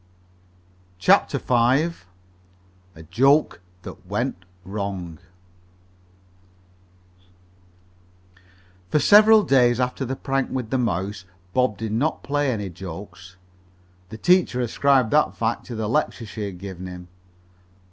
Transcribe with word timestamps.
CHAPTER 0.97 1.37
V 1.37 1.53
A 2.95 3.03
JOKE 3.11 3.61
THAT 3.83 4.07
WENT 4.07 4.45
WRONG 4.65 5.19
For 8.89 8.97
several 8.97 9.43
days 9.43 9.79
after 9.79 10.03
the 10.03 10.15
prank 10.15 10.49
with 10.49 10.71
the 10.71 10.79
mouse 10.79 11.25
Bob 11.53 11.77
did 11.77 11.91
not 11.91 12.23
play 12.23 12.51
any 12.51 12.71
jokes. 12.71 13.35
The 14.09 14.17
teacher 14.17 14.59
ascribed 14.59 15.11
that 15.11 15.37
fact 15.37 15.67
to 15.67 15.75
the 15.75 15.87
lecture 15.87 16.25
she 16.25 16.45
had 16.45 16.57
given 16.57 16.87
him. 16.87 17.07